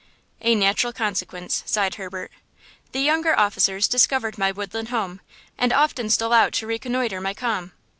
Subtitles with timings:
[0.41, 2.31] "A natural consequence," sighed Herbert.
[2.91, 5.21] "The younger officers discovered my woodland home,
[5.59, 7.73] and often stole out to reconnoitre my calm.